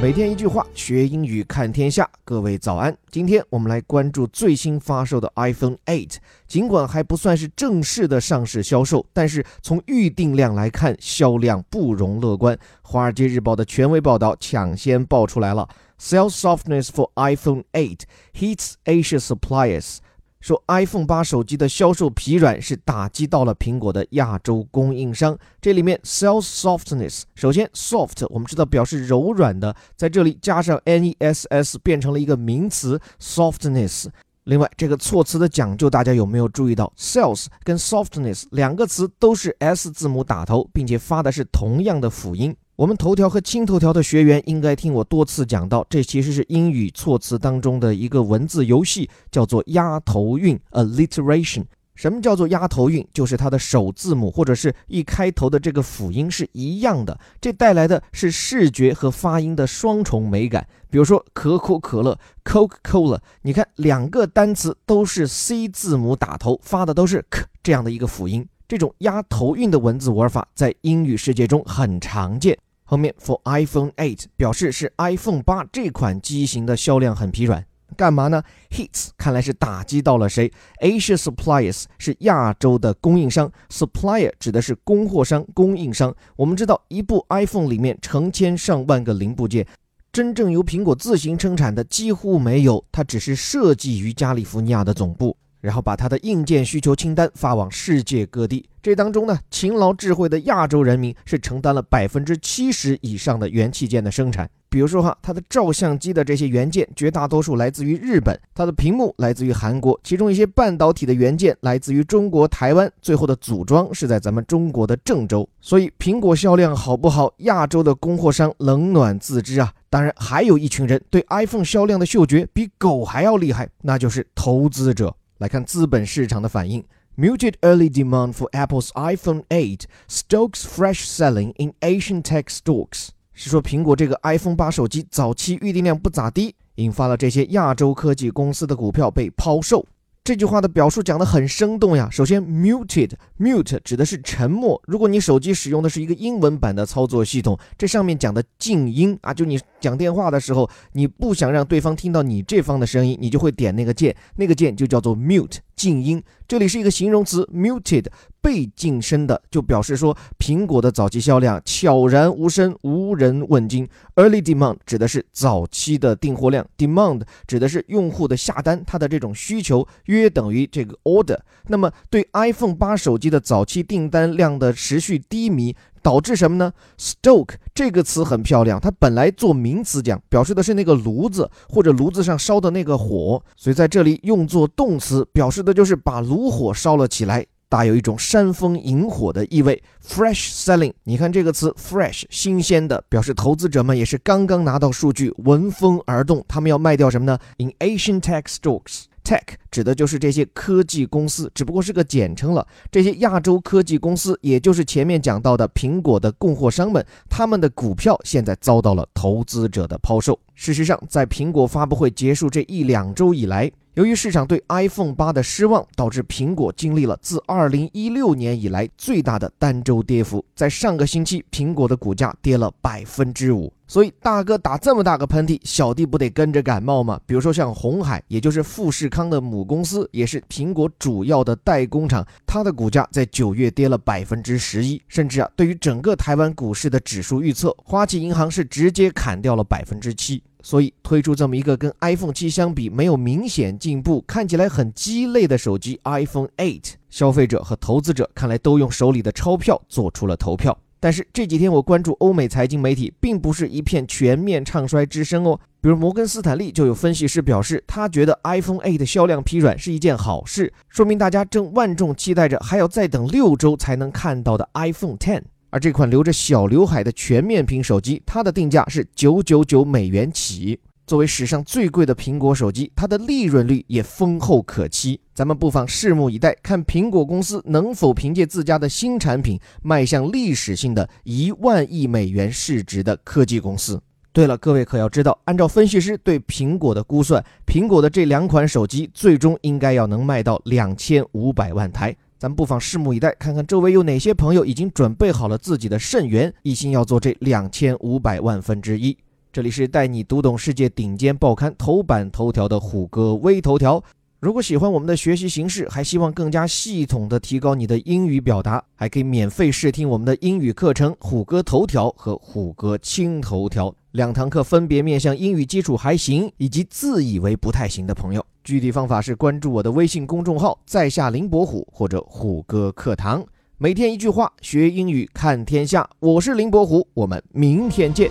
[0.00, 2.08] 每天一句话，学英语看天下。
[2.24, 6.16] 各位早安，今天我们来关注最新发售的 iPhone 8。
[6.48, 12.58] 尽管还不算是正式的上市销售，但是从预订量来看，销量不容乐观。
[12.80, 15.68] 华尔街日报的权威报道抢先爆出来了
[16.00, 17.98] ：Sales softness for iPhone 8
[18.32, 19.98] hits Asia suppliers。
[20.40, 25.38] 说 iPhone 八手机的销售疲软是打击到了苹果的亚洲供应商。
[25.60, 34.06] 这里面 sales softness，首先 soft 我们知道表示柔软的，在这里加上 ness 变成了一个名词 softness。
[34.44, 42.56] 另外这个措辞的讲究，大家有没有注意到？sales 跟 softness 两个词都是 s 字母打头，并且发的是同样的辅音。
[42.80, 51.64] 我们头条和轻头条的学员应该听我多次讲到，这其实是英语措辞当中的一个文字游戏，叫做押头韵 （alliteration）。
[51.94, 53.06] 什么叫做押头韵？
[53.12, 60.66] 就是它的首字母或者是一开头的这个辅音是一样的，这带来的是视觉和发音的双重美感。
[60.88, 68.48] 比如说可口可乐 （Coca-Cola），你看两个单词都是 C 字母打头，发的都是 k 这样的一个辅音。
[68.66, 72.56] 这种押头韵的文字玩法在英语世界中很常见。
[72.90, 77.64] 后面 for iPhone 8表示是 iPhone 八这款机型的销量很疲软，
[77.96, 86.12] 干嘛呢？Hits 看来是打击到了谁？Asia suppliers 是亚洲的供应商，supplier 指的是供货商、供应商。
[86.34, 89.64] 我们知道一部 iPhone 里面成千上万个零部件，
[90.10, 95.36] 真正由苹果自行生产的几乎没有，它只是设计于加利福尼亚的总部。
[95.60, 104.48] 然后把他的硬件需求清单发往世界各地，这当中呢，勤劳智慧的亚洲人民是承担了百分之七十以上的元器件的生产。
[104.68, 115.48] 比如说哈，它的照相机的这些元件绝大多数来自于日本，它的屏幕来自于韩国，其中一些半导体的元件来自于中国台湾，最后的组装是在咱们中国的郑州。
[115.60, 119.72] 所以苹果销量好不好，亚洲的供货商冷暖自知啊。
[119.90, 125.12] 当然，还有一群人对 iPhone 销量的嗅觉比狗还要厉害，那就是投资者。
[125.40, 126.84] 来看资本市场的反应
[127.16, 139.86] ，muted early demand for Apple's iPhone 8 stokes fresh selling in Asian tech stocks，是说苹果这个 iPhone 八手机早期预订量不咋地，引发了这些亚洲科技公司的股票被抛售。
[140.30, 142.08] 这句话的表述讲得很生动呀。
[142.08, 144.80] 首先，muted，mute 指的是沉默。
[144.86, 155.56] 如果你手机使用的是一个英文版的操作系统，这上面讲的静音啊，就你讲电话的时候，你不想让对方听到你这方的声音，你就会点那个键，那个键就叫做 mute。
[155.80, 158.04] 静音，这里是一个形容词，muted，
[158.42, 163.88] 被晋升的，就表示说苹果的早期销量悄然无声，无人问津。
[164.14, 171.38] Early demand 指的是早期的订货量，demand 指的是用户的下单，它的这种需求约等于这个 order。
[171.68, 175.74] 那么对 iPhone 八手机的早期订单量的持续低迷。
[176.02, 189.82] 导致什么呢？Stoke 这个词很漂亮，它本来做名词讲，表示的是那个炉子或者炉子上烧的那个火，所以在这里用作动词，表示的就是把炉火烧了起来，大有一种煽风引火的意味。
[190.04, 199.04] Fresh selling，你看这个词，fresh 新鲜的，表示投资者们也是刚刚拿到数据，闻风而动，他们要卖掉什么呢？In Asian tech stocks。
[199.30, 202.66] Tech 指的就是这些科技公司，只不过是个简称了。
[202.90, 210.36] 这些亚洲科技公司，也就是前面讲到的苹果的供货商们，他们的股票现在遭到了投资者的抛售。
[210.56, 220.44] 事实上，在苹果发布会结束这一两周以来，由于市场对 iPhone 八的失望，导致苹果经历了自2016年以来最大的单周跌幅。
[220.56, 223.72] 在上个星期，苹果的股价跌了百分之五。
[223.90, 227.20] 所以，大哥打这么大个喷嚏，小弟不得跟着感冒吗？
[227.26, 240.40] 比如说像红海，也就是富士康的母公司，也是苹果主要的代工厂，它的股价在九月跌了百分之十一，甚至啊，对于整个台湾股市的指数预测，花旗银行是直接砍掉了百分之七。
[240.62, 250.78] 所以推出这么一个跟 iPhone 七相比没有明显进步、看起来很鸡肋的手机 iPhone 8，消费者和投资者看来都用手里的钞票做出了投票。
[251.00, 255.58] 但是这几天我关注欧美财经媒体，并不是一片全面唱衰之声哦。
[255.80, 265.42] 比如摩根斯坦利就有分析师表示，他觉得 iPhone 8的销量疲软是一件好事，说明大家正万众期待着还要再等六周才能看到的 iPhone 10。
[265.70, 270.78] 而这款留着小刘海的全面屏手机，它的定价是九九九美元起。
[271.10, 275.18] 作为史上最贵的苹果手机，它的利润率也丰厚可期。
[275.34, 284.00] 咱们不妨拭目以待，看苹果公司能否凭借自家的新产品迈向历史性的一万亿美元市值的科技公司。
[284.32, 292.16] 对了，各位可要知道，按照分析师对苹果的估算，苹果的这两款手机最终应该要能卖到两千五百万台。
[292.38, 299.18] 咱不妨拭目以待，看看周围有哪些朋友已经准备好了自己的肾源，一心要做这两千五百万分之一。
[299.52, 304.00] 这里是带你读懂世界顶尖报刊头版头条的虎哥微头条。
[304.38, 318.46] 如果喜欢我们的学习形式，还希望更加系统的提高你的英语表达，还可以免费试听我们的英语课程《虎哥头条》和《虎哥轻头条》两堂课，分别面向英语基础还行以及自以为不太行的朋友。
[318.62, 323.44] 具体方法是关注我的微信公众号“在下林伯虎”或者“虎哥课堂”，
[323.78, 326.08] 每天一句话，学英语看天下。
[326.20, 328.30] 我是林伯虎，我们明天见。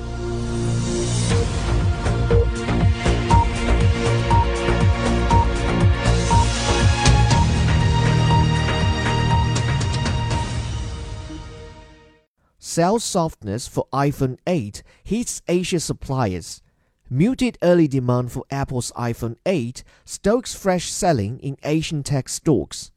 [12.79, 16.61] Sales softness for iPhone 8 hits Asia suppliers.
[17.09, 22.93] Muted early demand for Apple's iPhone 8 stokes fresh selling in Asian tech stocks.